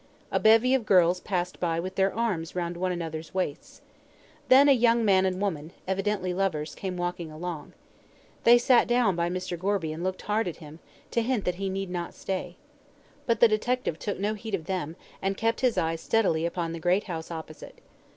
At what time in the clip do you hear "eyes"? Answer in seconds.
15.77-16.01